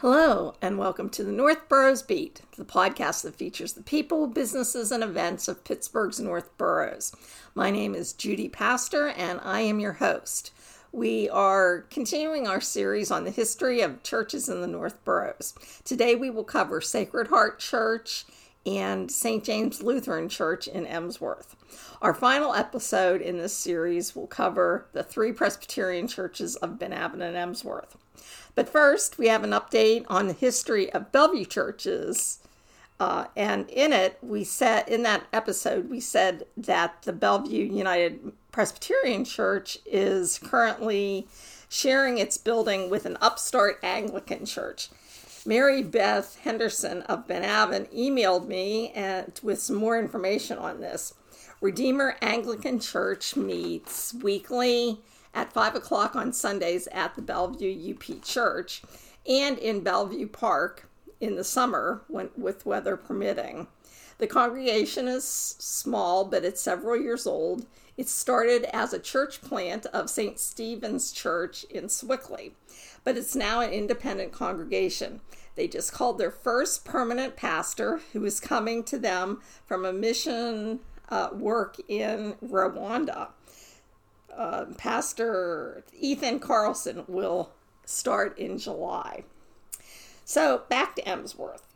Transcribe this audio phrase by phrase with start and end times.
[0.00, 4.90] Hello, and welcome to the North Boroughs Beat, the podcast that features the people, businesses,
[4.90, 7.14] and events of Pittsburgh's North Boroughs.
[7.54, 10.52] My name is Judy Pastor, and I am your host.
[10.90, 15.52] We are continuing our series on the history of churches in the North Boroughs.
[15.84, 18.24] Today we will cover Sacred Heart Church
[18.64, 19.44] and St.
[19.44, 21.56] James Lutheran Church in Emsworth.
[22.00, 27.20] Our final episode in this series will cover the three Presbyterian churches of Ben Avon
[27.20, 27.98] and Emsworth.
[28.54, 32.38] But first, we have an update on the history of Bellevue churches.
[32.98, 38.32] Uh, and in it, we said, in that episode, we said that the Bellevue United
[38.52, 41.26] Presbyterian Church is currently
[41.68, 44.88] sharing its building with an upstart Anglican church.
[45.46, 51.14] Mary Beth Henderson of Ben Avon emailed me and, with some more information on this.
[51.62, 55.00] Redeemer Anglican Church meets weekly
[55.34, 58.82] at 5 o'clock on Sundays at the Bellevue UP Church
[59.26, 60.88] and in Bellevue Park
[61.20, 63.68] in the summer when, with weather permitting.
[64.18, 67.66] The congregation is small, but it's several years old.
[67.96, 70.38] It started as a church plant of St.
[70.38, 72.52] Stephen's Church in Sewickley,
[73.04, 75.20] but it's now an independent congregation.
[75.54, 80.80] They just called their first permanent pastor, who is coming to them from a mission
[81.08, 83.28] uh, work in Rwanda
[84.40, 87.50] uh, Pastor Ethan Carlson will
[87.84, 89.24] start in July.
[90.24, 91.66] So, back to Emsworth.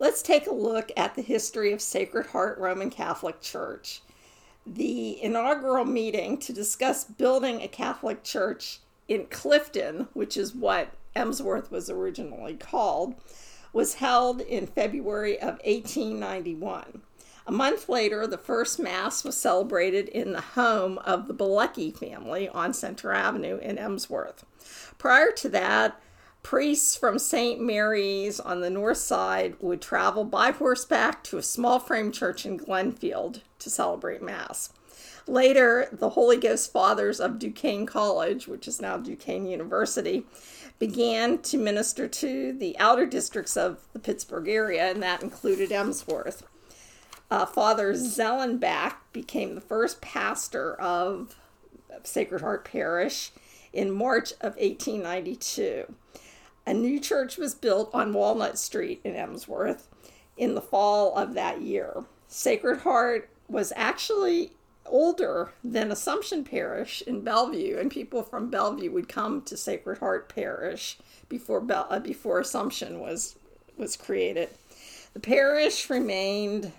[0.00, 4.02] Let's take a look at the history of Sacred Heart Roman Catholic Church.
[4.66, 11.70] The inaugural meeting to discuss building a Catholic church in Clifton, which is what Emsworth
[11.70, 13.14] was originally called,
[13.72, 17.02] was held in February of 1891.
[17.50, 22.48] A month later, the first Mass was celebrated in the home of the Bilecki family
[22.48, 24.44] on Center Avenue in Emsworth.
[24.98, 26.00] Prior to that,
[26.44, 27.60] priests from St.
[27.60, 32.56] Mary's on the north side would travel by horseback to a small frame church in
[32.56, 34.72] Glenfield to celebrate Mass.
[35.26, 40.24] Later, the Holy Ghost Fathers of Duquesne College, which is now Duquesne University,
[40.78, 46.44] began to minister to the outer districts of the Pittsburgh area, and that included Emsworth
[47.30, 51.36] uh, Father Zellenbach became the first pastor of
[52.02, 53.30] Sacred Heart Parish
[53.72, 55.94] in March of 1892.
[56.66, 59.88] A new church was built on Walnut Street in Emsworth
[60.36, 62.04] in the fall of that year.
[62.28, 64.52] Sacred Heart was actually
[64.86, 70.28] older than Assumption Parish in Bellevue, and people from Bellevue would come to Sacred Heart
[70.28, 70.98] Parish
[71.28, 73.36] before Be- uh, before Assumption was
[73.76, 74.50] was created.
[75.14, 76.72] The parish remained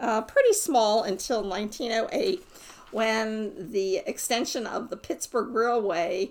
[0.00, 2.44] uh, pretty small until 1908
[2.90, 6.30] when the extension of the Pittsburgh Railway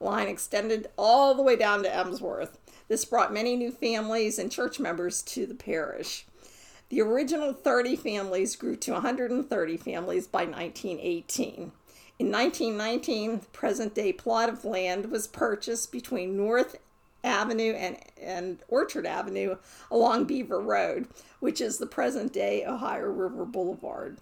[0.00, 2.58] line extended all the way down to Emsworth.
[2.88, 6.26] This brought many new families and church members to the parish.
[6.90, 11.72] The original 30 families grew to 130 families by 1918.
[12.18, 16.76] In 1919, the present day plot of land was purchased between North
[17.24, 19.56] Avenue and, and Orchard Avenue
[19.90, 21.08] along Beaver Road,
[21.40, 24.18] which is the present day Ohio River Boulevard.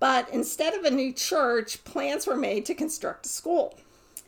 [0.00, 3.78] But instead of a new church, plans were made to construct a school.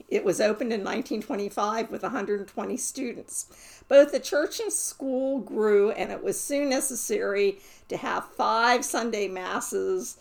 [0.08, 3.82] It was opened in 1925 with 120 students.
[3.88, 9.26] Both the church and school grew, and it was soon necessary to have five Sunday
[9.26, 10.18] masses,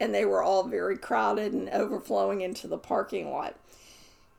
[0.00, 3.54] and they were all very crowded and overflowing into the parking lot.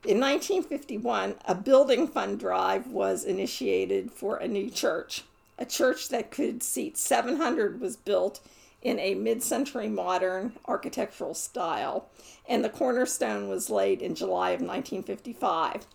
[0.05, 5.23] In 1951, a building fund drive was initiated for a new church.
[5.57, 8.39] A church that could seat 700 was built
[8.83, 12.07] in a mid century modern architectural style,
[12.47, 15.87] and the cornerstone was laid in July of 1955.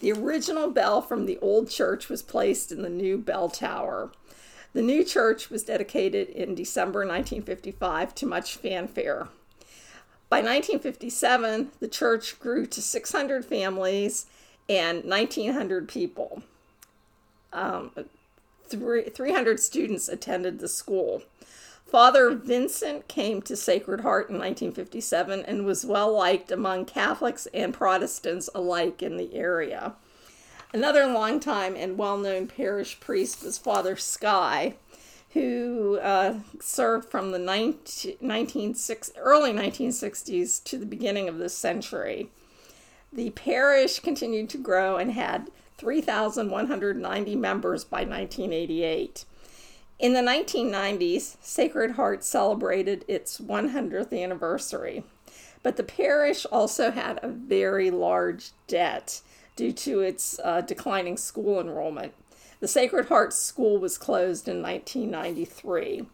[0.00, 4.12] The original bell from the old church was placed in the new bell tower.
[4.74, 9.28] The new church was dedicated in December 1955 to much fanfare.
[10.34, 14.26] By 1957, the church grew to 600 families
[14.68, 16.42] and 1,900 people.
[17.52, 17.92] Um,
[18.68, 21.22] 300 students attended the school.
[21.86, 27.72] Father Vincent came to Sacred Heart in 1957 and was well liked among Catholics and
[27.72, 29.94] Protestants alike in the area.
[30.72, 34.74] Another longtime and well known parish priest was Father Sky,
[35.34, 38.76] who uh, served from the 19, 19,
[39.18, 42.30] early 1960s to the beginning of this century.
[43.12, 49.24] The parish continued to grow and had 3,190 members by 1988.
[49.98, 55.04] In the 1990s, Sacred Heart celebrated its 100th anniversary,
[55.64, 59.20] but the parish also had a very large debt
[59.56, 62.12] due to its uh, declining school enrollment.
[62.64, 66.06] The Sacred Heart School was closed in 1993.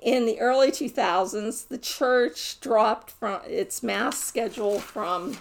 [0.00, 5.38] In the early 2000s, the church dropped from its mass schedule from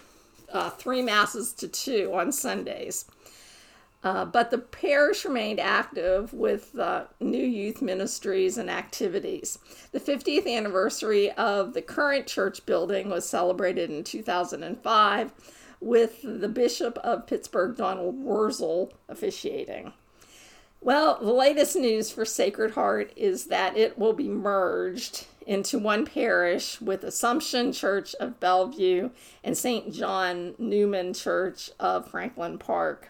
[0.54, 3.06] uh, three masses to two on Sundays.
[4.04, 9.58] Uh, but the parish remained active with uh, new youth ministries and activities.
[9.92, 15.32] The 50th anniversary of the current church building was celebrated in 2005
[15.82, 19.94] with the Bishop of Pittsburgh, Donald Wuerl, officiating.
[20.82, 26.06] Well, the latest news for Sacred Heart is that it will be merged into one
[26.06, 29.10] parish with Assumption Church of Bellevue
[29.44, 29.94] and St.
[29.94, 33.10] John Neumann Church of Franklin Park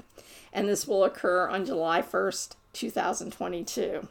[0.58, 4.08] and this will occur on July 1st, 2022.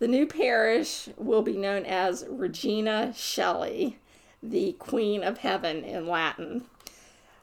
[0.00, 3.94] The new parish will be known as Regina Coeli,
[4.42, 6.64] the Queen of Heaven in Latin.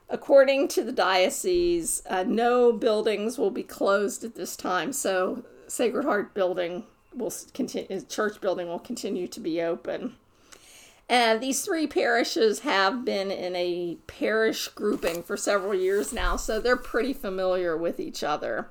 [0.09, 6.05] According to the diocese, uh, no buildings will be closed at this time, so Sacred
[6.05, 10.15] Heart building will continue, church building will continue to be open.
[11.07, 16.59] And these three parishes have been in a parish grouping for several years now, so
[16.59, 18.69] they're pretty familiar with each other.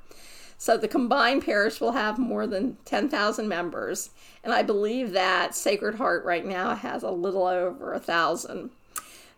[0.59, 4.11] So the combined parish will have more than 10,000 members,
[4.43, 8.71] and I believe that Sacred Heart right now has a little over a thousand.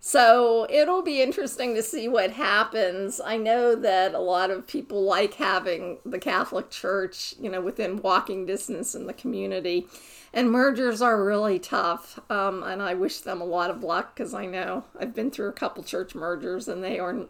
[0.06, 3.20] So it'll be interesting to see what happens.
[3.20, 8.00] I know that a lot of people like having the Catholic Church, you know, within
[8.00, 9.88] walking distance in the community.
[10.32, 12.20] And mergers are really tough.
[12.30, 15.48] Um, and I wish them a lot of luck because I know I've been through
[15.48, 17.26] a couple church mergers and they are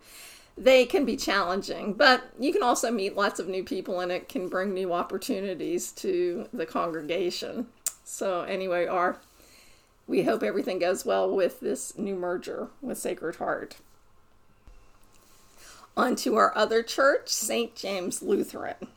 [0.58, 4.28] they can be challenging, but you can also meet lots of new people and it
[4.28, 7.68] can bring new opportunities to the congregation.
[8.04, 9.18] So anyway, our
[10.06, 13.76] we hope everything goes well with this new merger with Sacred Heart.
[15.96, 17.74] On to our other church, St.
[17.74, 18.88] James Lutheran.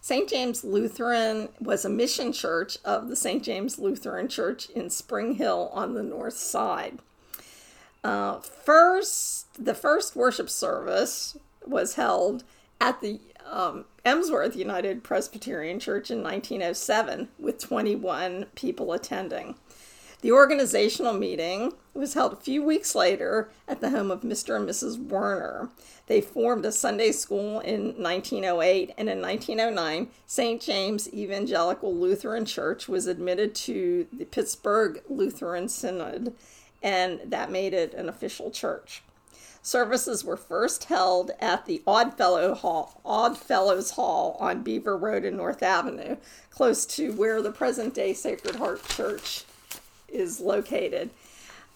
[0.00, 0.28] St.
[0.28, 3.42] James Lutheran was a mission church of the St.
[3.42, 6.98] James Lutheran Church in Spring Hill on the north side.
[8.04, 12.44] Uh, first, the first worship service was held
[12.80, 13.18] at the
[13.50, 19.54] um, Emsworth United Presbyterian Church in 1907 with 21 people attending.
[20.24, 24.56] The organizational meeting was held a few weeks later at the home of Mr.
[24.56, 24.96] and Mrs.
[24.96, 25.68] Werner.
[26.06, 30.62] They formed a Sunday school in 1908, and in 1909, St.
[30.62, 36.32] James Evangelical Lutheran Church was admitted to the Pittsburgh Lutheran Synod,
[36.82, 39.02] and that made it an official church.
[39.60, 45.62] Services were first held at the Oddfellow Hall, Oddfellows Hall on Beaver Road in North
[45.62, 46.16] Avenue,
[46.48, 49.44] close to where the present day Sacred Heart Church
[50.08, 51.10] is located.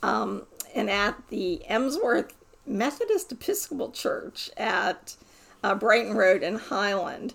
[0.03, 2.35] Um, and at the Emsworth
[2.67, 5.17] Methodist Episcopal Church at
[5.63, 7.35] uh, Brighton Road and Highland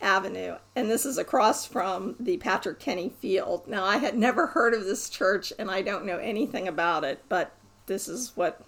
[0.00, 0.56] Avenue.
[0.74, 3.68] And this is across from the Patrick Kenny Field.
[3.68, 7.22] Now, I had never heard of this church and I don't know anything about it,
[7.28, 7.52] but
[7.86, 8.62] this is what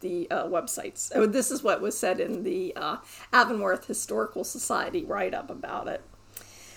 [0.00, 2.96] the uh, websites, oh, this is what was said in the uh,
[3.32, 6.02] Avonworth Historical Society write up about it.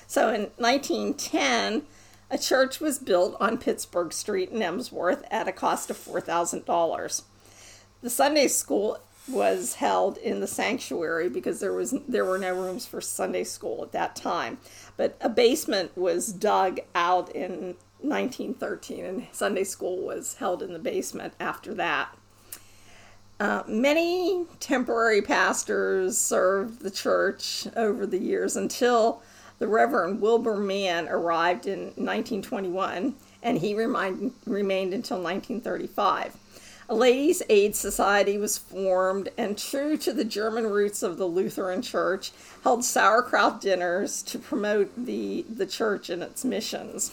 [0.07, 1.83] So in 1910,
[2.30, 7.22] a church was built on Pittsburgh Street in Emsworth at a cost of $4,000.
[8.01, 12.86] The Sunday school was held in the sanctuary because there was there were no rooms
[12.86, 14.60] for Sunday school at that time.
[14.98, 20.79] But a basement was dug out in 1913 and Sunday school was held in the
[20.79, 22.15] basement after that.
[23.39, 29.22] Uh, many temporary pastors served the church over the years until
[29.59, 36.35] the Reverend Wilbur Mann arrived in 1921 and he remind, remained until 1935.
[36.88, 41.81] A ladies' aid society was formed, and true to the German roots of the Lutheran
[41.81, 42.31] Church,
[42.63, 47.12] held sauerkraut dinners to promote the, the church and its missions.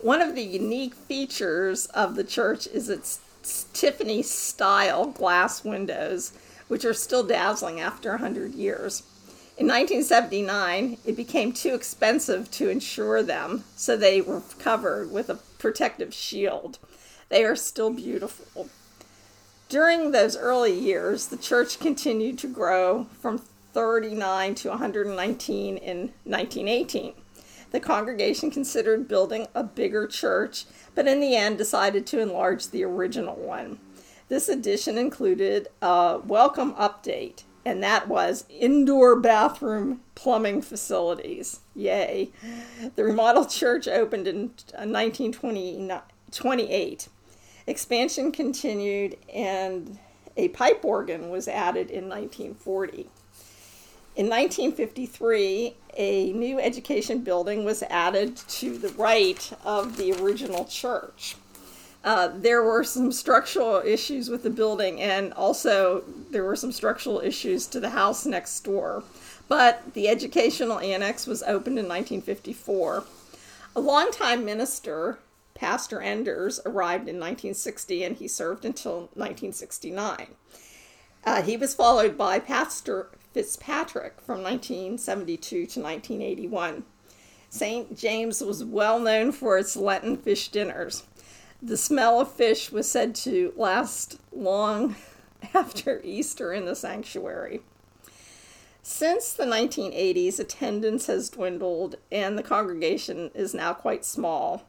[0.00, 3.18] One of the unique features of the church is its
[3.72, 6.32] Tiffany style glass windows,
[6.68, 9.02] which are still dazzling after 100 years.
[9.58, 15.38] In 1979, it became too expensive to insure them, so they were covered with a
[15.58, 16.78] protective shield.
[17.30, 18.68] They are still beautiful.
[19.70, 23.38] During those early years, the church continued to grow from
[23.72, 27.14] 39 to 119 in 1918.
[27.70, 32.84] The congregation considered building a bigger church, but in the end decided to enlarge the
[32.84, 33.78] original one.
[34.28, 41.58] This addition included a welcome update and that was indoor bathroom plumbing facilities.
[41.74, 42.30] Yay.
[42.94, 47.08] The remodeled church opened in 1928.
[47.66, 49.98] Expansion continued, and
[50.36, 53.08] a pipe organ was added in 1940.
[54.14, 61.34] In 1953, a new education building was added to the right of the original church.
[62.06, 67.18] Uh, there were some structural issues with the building, and also there were some structural
[67.18, 69.02] issues to the house next door.
[69.48, 73.04] But the educational annex was opened in 1954.
[73.74, 75.18] A longtime minister,
[75.54, 80.28] Pastor Enders, arrived in 1960 and he served until 1969.
[81.24, 86.84] Uh, he was followed by Pastor Fitzpatrick from 1972 to 1981.
[87.50, 87.98] St.
[87.98, 91.02] James was well known for its Lenten fish dinners.
[91.62, 94.94] The smell of fish was said to last long
[95.54, 97.62] after Easter in the sanctuary.
[98.82, 104.68] Since the 1980s, attendance has dwindled and the congregation is now quite small.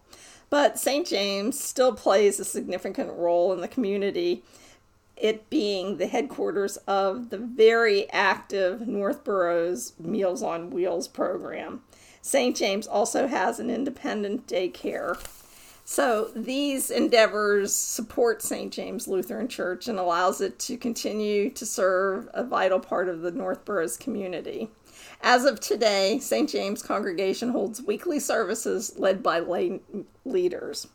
[0.49, 1.05] But St.
[1.05, 4.43] James still plays a significant role in the community,
[5.17, 11.81] it being the headquarters of the very active North Boroughs Meals on Wheels program.
[12.21, 12.55] St.
[12.55, 15.17] James also has an independent daycare
[15.89, 18.73] so these endeavors support St.
[18.73, 23.31] James Lutheran Church and allows it to continue to serve a vital part of the
[23.31, 24.67] North Boroughs community.
[25.21, 26.49] As of today, St.
[26.49, 29.79] James Congregation holds weekly services led by lay
[30.25, 30.87] leaders.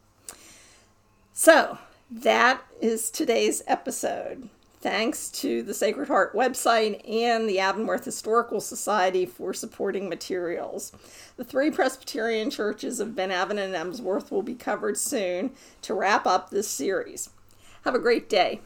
[1.33, 1.79] So,
[2.11, 4.51] that is today's episode.
[4.83, 10.91] Thanks to the Sacred Heart website and the Avonworth Historical Society for supporting materials.
[11.37, 16.27] The three Presbyterian churches of Ben Avon and Emsworth will be covered soon to wrap
[16.27, 17.31] up this series.
[17.85, 18.61] Have a great day.